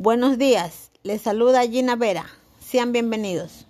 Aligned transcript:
Buenos 0.00 0.38
días, 0.38 0.92
les 1.02 1.22
saluda 1.22 1.66
Gina 1.66 1.96
Vera. 1.96 2.24
Sean 2.60 2.92
bienvenidos. 2.92 3.66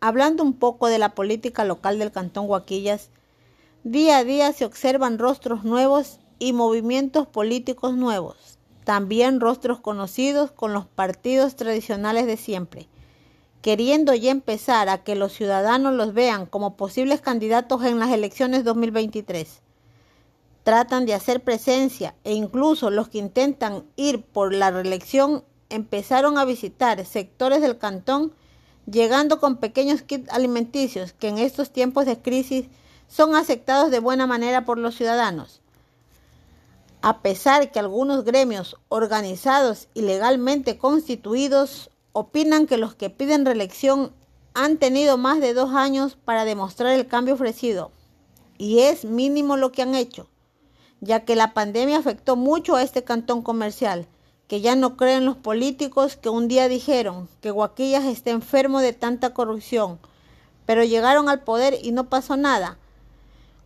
Hablando 0.00 0.42
un 0.42 0.54
poco 0.54 0.86
de 0.86 0.98
la 0.98 1.14
política 1.14 1.66
local 1.66 1.98
del 1.98 2.10
Cantón 2.10 2.48
Huaquillas, 2.48 3.10
día 3.84 4.16
a 4.16 4.24
día 4.24 4.54
se 4.54 4.64
observan 4.64 5.18
rostros 5.18 5.62
nuevos 5.62 6.20
y 6.38 6.54
movimientos 6.54 7.26
políticos 7.26 7.94
nuevos, 7.94 8.58
también 8.84 9.40
rostros 9.40 9.78
conocidos 9.78 10.52
con 10.52 10.72
los 10.72 10.86
partidos 10.86 11.54
tradicionales 11.54 12.24
de 12.24 12.38
siempre, 12.38 12.88
queriendo 13.60 14.14
ya 14.14 14.30
empezar 14.30 14.88
a 14.88 15.04
que 15.04 15.16
los 15.16 15.34
ciudadanos 15.34 15.92
los 15.92 16.14
vean 16.14 16.46
como 16.46 16.78
posibles 16.78 17.20
candidatos 17.20 17.84
en 17.84 17.98
las 17.98 18.10
elecciones 18.10 18.64
2023 18.64 19.60
tratan 20.62 21.06
de 21.06 21.14
hacer 21.14 21.42
presencia 21.42 22.14
e 22.24 22.34
incluso 22.34 22.90
los 22.90 23.08
que 23.08 23.18
intentan 23.18 23.84
ir 23.96 24.22
por 24.24 24.54
la 24.54 24.70
reelección 24.70 25.44
empezaron 25.68 26.38
a 26.38 26.44
visitar 26.44 27.04
sectores 27.04 27.60
del 27.60 27.78
cantón 27.78 28.32
llegando 28.90 29.40
con 29.40 29.56
pequeños 29.56 30.02
kits 30.02 30.30
alimenticios 30.30 31.12
que 31.12 31.28
en 31.28 31.38
estos 31.38 31.70
tiempos 31.70 32.06
de 32.06 32.20
crisis 32.20 32.66
son 33.08 33.34
aceptados 33.34 33.90
de 33.90 33.98
buena 33.98 34.26
manera 34.26 34.64
por 34.64 34.78
los 34.78 34.94
ciudadanos. 34.94 35.60
A 37.00 37.20
pesar 37.20 37.72
que 37.72 37.80
algunos 37.80 38.24
gremios 38.24 38.76
organizados 38.88 39.88
y 39.92 40.02
legalmente 40.02 40.78
constituidos 40.78 41.90
opinan 42.12 42.66
que 42.66 42.76
los 42.76 42.94
que 42.94 43.10
piden 43.10 43.44
reelección 43.44 44.12
han 44.54 44.76
tenido 44.76 45.18
más 45.18 45.40
de 45.40 45.54
dos 45.54 45.74
años 45.74 46.16
para 46.24 46.44
demostrar 46.44 46.92
el 46.92 47.06
cambio 47.06 47.34
ofrecido, 47.34 47.90
y 48.58 48.80
es 48.80 49.04
mínimo 49.04 49.56
lo 49.56 49.72
que 49.72 49.82
han 49.82 49.94
hecho 49.94 50.28
ya 51.02 51.24
que 51.24 51.36
la 51.36 51.52
pandemia 51.52 51.98
afectó 51.98 52.36
mucho 52.36 52.76
a 52.76 52.82
este 52.82 53.02
cantón 53.02 53.42
comercial, 53.42 54.06
que 54.46 54.60
ya 54.60 54.76
no 54.76 54.96
creen 54.96 55.26
los 55.26 55.36
políticos 55.36 56.16
que 56.16 56.28
un 56.28 56.46
día 56.46 56.68
dijeron 56.68 57.28
que 57.40 57.50
Guaquillas 57.50 58.04
está 58.04 58.30
enfermo 58.30 58.80
de 58.80 58.92
tanta 58.92 59.34
corrupción, 59.34 59.98
pero 60.64 60.84
llegaron 60.84 61.28
al 61.28 61.40
poder 61.40 61.76
y 61.82 61.90
no 61.90 62.08
pasó 62.08 62.36
nada, 62.36 62.78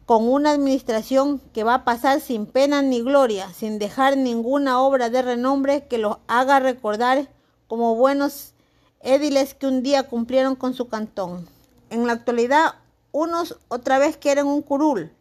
con 0.06 0.26
una 0.26 0.52
administración 0.52 1.40
que 1.52 1.62
va 1.62 1.74
a 1.74 1.84
pasar 1.84 2.20
sin 2.20 2.46
pena 2.46 2.80
ni 2.80 3.02
gloria, 3.02 3.52
sin 3.52 3.78
dejar 3.78 4.16
ninguna 4.16 4.80
obra 4.80 5.10
de 5.10 5.20
renombre 5.20 5.86
que 5.88 5.98
los 5.98 6.16
haga 6.28 6.58
recordar 6.58 7.28
como 7.66 7.96
buenos 7.96 8.54
édiles 9.00 9.52
que 9.52 9.66
un 9.66 9.82
día 9.82 10.04
cumplieron 10.04 10.56
con 10.56 10.72
su 10.72 10.88
cantón. 10.88 11.46
En 11.90 12.06
la 12.06 12.14
actualidad, 12.14 12.76
unos 13.12 13.58
otra 13.68 13.98
vez 13.98 14.16
quieren 14.16 14.46
un 14.46 14.62
curul, 14.62 15.12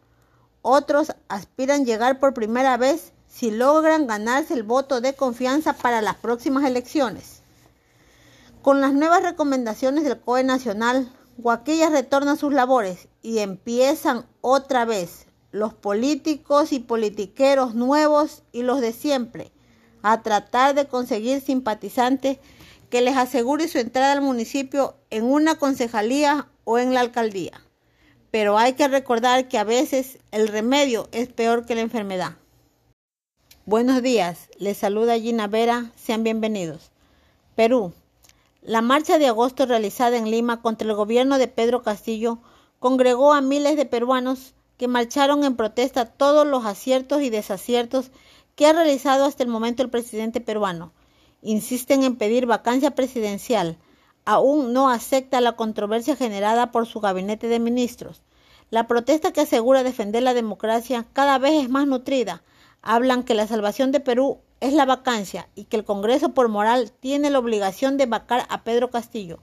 otros 0.68 1.12
aspiran 1.28 1.84
llegar 1.84 2.18
por 2.18 2.34
primera 2.34 2.76
vez 2.76 3.12
si 3.28 3.52
logran 3.52 4.08
ganarse 4.08 4.52
el 4.52 4.64
voto 4.64 5.00
de 5.00 5.14
confianza 5.14 5.74
para 5.74 6.02
las 6.02 6.16
próximas 6.16 6.64
elecciones. 6.64 7.42
Con 8.62 8.80
las 8.80 8.92
nuevas 8.92 9.22
recomendaciones 9.22 10.02
del 10.02 10.18
COE 10.18 10.42
Nacional, 10.42 11.08
Guaquillas 11.36 11.92
retorna 11.92 12.32
a 12.32 12.36
sus 12.36 12.52
labores 12.52 13.06
y 13.22 13.38
empiezan 13.38 14.26
otra 14.40 14.84
vez 14.84 15.26
los 15.52 15.72
políticos 15.72 16.72
y 16.72 16.80
politiqueros 16.80 17.76
nuevos 17.76 18.42
y 18.50 18.62
los 18.62 18.80
de 18.80 18.92
siempre 18.92 19.52
a 20.02 20.22
tratar 20.22 20.74
de 20.74 20.88
conseguir 20.88 21.40
simpatizantes 21.40 22.38
que 22.90 23.02
les 23.02 23.16
asegure 23.16 23.68
su 23.68 23.78
entrada 23.78 24.10
al 24.10 24.20
municipio 24.20 24.96
en 25.10 25.26
una 25.26 25.60
concejalía 25.60 26.48
o 26.64 26.78
en 26.78 26.92
la 26.92 27.00
alcaldía 27.00 27.65
pero 28.36 28.58
hay 28.58 28.74
que 28.74 28.86
recordar 28.86 29.48
que 29.48 29.56
a 29.56 29.64
veces 29.64 30.18
el 30.30 30.48
remedio 30.48 31.08
es 31.10 31.26
peor 31.26 31.64
que 31.64 31.74
la 31.74 31.80
enfermedad. 31.80 32.36
Buenos 33.64 34.02
días, 34.02 34.50
les 34.58 34.76
saluda 34.76 35.18
Gina 35.18 35.46
Vera, 35.46 35.90
sean 35.96 36.22
bienvenidos. 36.22 36.90
Perú. 37.54 37.94
La 38.60 38.82
marcha 38.82 39.16
de 39.16 39.26
agosto 39.26 39.64
realizada 39.64 40.18
en 40.18 40.30
Lima 40.30 40.60
contra 40.60 40.86
el 40.86 40.94
gobierno 40.94 41.38
de 41.38 41.48
Pedro 41.48 41.82
Castillo 41.82 42.36
congregó 42.78 43.32
a 43.32 43.40
miles 43.40 43.74
de 43.74 43.86
peruanos 43.86 44.52
que 44.76 44.86
marcharon 44.86 45.42
en 45.42 45.56
protesta 45.56 46.04
todos 46.04 46.46
los 46.46 46.66
aciertos 46.66 47.22
y 47.22 47.30
desaciertos 47.30 48.10
que 48.54 48.66
ha 48.66 48.74
realizado 48.74 49.24
hasta 49.24 49.44
el 49.44 49.48
momento 49.48 49.82
el 49.82 49.88
presidente 49.88 50.42
peruano. 50.42 50.92
Insisten 51.40 52.02
en 52.02 52.16
pedir 52.16 52.44
vacancia 52.44 52.90
presidencial. 52.90 53.78
Aún 54.28 54.72
no 54.72 54.90
acepta 54.90 55.40
la 55.40 55.52
controversia 55.52 56.16
generada 56.16 56.72
por 56.72 56.86
su 56.86 56.98
gabinete 56.98 57.46
de 57.46 57.60
ministros. 57.60 58.24
La 58.70 58.88
protesta 58.88 59.32
que 59.32 59.42
asegura 59.42 59.84
defender 59.84 60.24
la 60.24 60.34
democracia 60.34 61.06
cada 61.12 61.38
vez 61.38 61.62
es 61.62 61.70
más 61.70 61.86
nutrida. 61.86 62.42
Hablan 62.82 63.22
que 63.22 63.34
la 63.34 63.46
salvación 63.46 63.92
de 63.92 64.00
Perú 64.00 64.40
es 64.58 64.72
la 64.72 64.84
vacancia 64.84 65.48
y 65.54 65.66
que 65.66 65.76
el 65.76 65.84
Congreso 65.84 66.34
por 66.34 66.48
moral 66.48 66.90
tiene 66.98 67.30
la 67.30 67.38
obligación 67.38 67.96
de 67.98 68.06
vacar 68.06 68.46
a 68.48 68.64
Pedro 68.64 68.90
Castillo. 68.90 69.38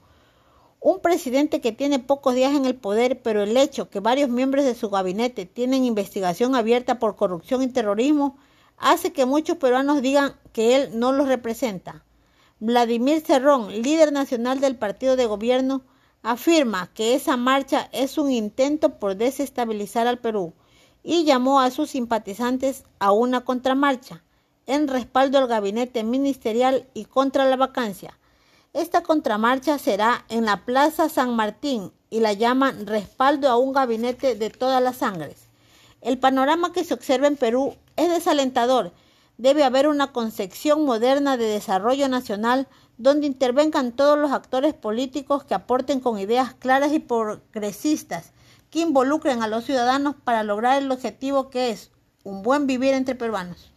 Un 0.80 1.00
presidente 1.00 1.62
que 1.62 1.72
tiene 1.72 1.98
pocos 1.98 2.34
días 2.34 2.54
en 2.54 2.66
el 2.66 2.76
poder, 2.76 3.22
pero 3.22 3.42
el 3.42 3.56
hecho 3.56 3.88
que 3.88 4.00
varios 4.00 4.28
miembros 4.28 4.66
de 4.66 4.74
su 4.74 4.90
gabinete 4.90 5.46
tienen 5.46 5.86
investigación 5.86 6.54
abierta 6.54 6.98
por 6.98 7.16
corrupción 7.16 7.62
y 7.62 7.68
terrorismo 7.68 8.36
hace 8.76 9.14
que 9.14 9.24
muchos 9.24 9.56
peruanos 9.56 10.02
digan 10.02 10.34
que 10.52 10.76
él 10.76 10.90
no 10.92 11.12
los 11.12 11.26
representa. 11.26 12.04
Vladimir 12.60 13.20
Cerrón, 13.20 13.82
líder 13.82 14.12
nacional 14.12 14.60
del 14.60 14.76
partido 14.76 15.16
de 15.16 15.26
gobierno, 15.26 15.82
afirma 16.22 16.90
que 16.94 17.14
esa 17.14 17.36
marcha 17.36 17.88
es 17.92 18.16
un 18.16 18.30
intento 18.30 18.98
por 18.98 19.16
desestabilizar 19.16 20.06
al 20.06 20.18
Perú 20.18 20.54
y 21.02 21.24
llamó 21.24 21.60
a 21.60 21.70
sus 21.70 21.90
simpatizantes 21.90 22.84
a 22.98 23.12
una 23.12 23.44
contramarcha 23.44 24.22
en 24.66 24.88
respaldo 24.88 25.38
al 25.38 25.48
gabinete 25.48 26.02
ministerial 26.02 26.88
y 26.94 27.04
contra 27.04 27.44
la 27.44 27.56
vacancia. 27.56 28.18
Esta 28.72 29.02
contramarcha 29.02 29.78
será 29.78 30.24
en 30.28 30.46
la 30.46 30.64
Plaza 30.64 31.08
San 31.08 31.36
Martín 31.36 31.92
y 32.08 32.20
la 32.20 32.32
llaman 32.32 32.86
respaldo 32.86 33.48
a 33.48 33.56
un 33.56 33.72
gabinete 33.72 34.34
de 34.34 34.50
todas 34.50 34.82
las 34.82 34.96
sangres. 34.96 35.36
El 36.00 36.18
panorama 36.18 36.72
que 36.72 36.84
se 36.84 36.94
observa 36.94 37.26
en 37.26 37.36
Perú 37.36 37.76
es 37.96 38.08
desalentador. 38.08 38.92
Debe 39.36 39.64
haber 39.64 39.88
una 39.88 40.12
concepción 40.12 40.84
moderna 40.84 41.36
de 41.36 41.46
desarrollo 41.46 42.08
nacional 42.08 42.68
donde 42.98 43.26
intervengan 43.26 43.90
todos 43.90 44.16
los 44.16 44.30
actores 44.30 44.74
políticos 44.74 45.42
que 45.44 45.54
aporten 45.54 45.98
con 45.98 46.18
ideas 46.18 46.54
claras 46.54 46.92
y 46.92 47.00
progresistas, 47.00 48.32
que 48.70 48.80
involucren 48.80 49.42
a 49.42 49.48
los 49.48 49.64
ciudadanos 49.64 50.14
para 50.22 50.44
lograr 50.44 50.80
el 50.80 50.90
objetivo 50.90 51.50
que 51.50 51.70
es 51.70 51.90
un 52.22 52.42
buen 52.42 52.68
vivir 52.68 52.94
entre 52.94 53.16
peruanos. 53.16 53.73